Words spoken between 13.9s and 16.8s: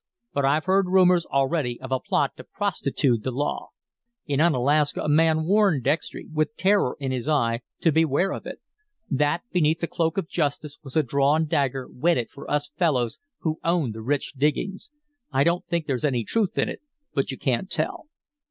the rich diggings. I don't think there's any truth in